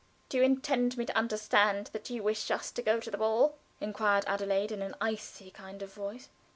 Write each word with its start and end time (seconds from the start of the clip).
"Do 0.29 0.37
you 0.37 0.43
intend 0.43 0.97
me 0.97 1.05
to 1.05 1.15
understand 1.15 1.91
that 1.93 2.09
you 2.09 2.23
wish 2.23 2.49
us 2.49 2.71
to 2.71 2.81
go 2.81 2.99
to 2.99 3.11
the 3.11 3.19
ball?" 3.19 3.53
inquired 3.79 4.23
Adelaide, 4.25 4.71
in 4.71 4.81
an 4.81 4.95
icy 4.99 5.51
kind 5.51 5.79
of 5.83 5.93
voice. 5.93 6.29